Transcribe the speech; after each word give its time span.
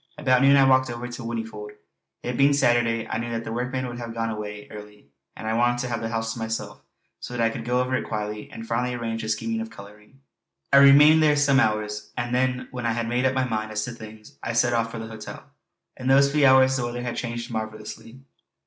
About 0.17 0.41
noon 0.41 0.57
I 0.57 0.63
walked 0.67 0.89
over 0.89 1.07
to 1.07 1.21
Whinnyfold; 1.21 1.73
it 2.23 2.35
being 2.35 2.53
Saturday 2.53 3.07
I 3.07 3.19
knew 3.19 3.29
that 3.31 3.43
the 3.43 3.53
workmen 3.53 3.85
would 3.85 3.99
have 3.99 4.15
gone 4.15 4.31
away 4.31 4.67
early, 4.71 5.09
and 5.37 5.45
I 5.45 5.53
wanted 5.53 5.77
to 5.81 5.89
have 5.89 6.01
the 6.01 6.09
house 6.09 6.33
to 6.33 6.39
myself 6.39 6.81
so 7.19 7.35
that 7.37 7.43
I 7.45 7.51
could 7.51 7.63
go 7.65 7.81
over 7.81 7.93
it 7.95 8.07
quietly 8.07 8.49
and 8.49 8.67
finally 8.67 8.95
arrange 8.95 9.21
the 9.21 9.29
scheme 9.29 9.61
of 9.61 9.69
colouring. 9.69 10.21
I 10.73 10.77
remained 10.77 11.21
there 11.21 11.35
some 11.35 11.59
hours, 11.59 12.11
and 12.17 12.33
then, 12.33 12.67
when 12.71 12.87
I 12.87 12.93
had 12.93 13.07
made 13.07 13.25
up 13.27 13.35
my 13.35 13.45
mind 13.45 13.71
as 13.73 13.85
to 13.85 13.91
things, 13.91 14.39
I 14.41 14.53
set 14.53 14.73
off 14.73 14.89
for 14.89 14.97
the 14.97 15.05
hotel. 15.05 15.51
In 15.95 16.07
those 16.07 16.31
few 16.31 16.47
hours 16.47 16.75
the 16.77 16.83
weather 16.87 17.03
had 17.03 17.15
changed 17.15 17.51
marvellously. 17.51 18.21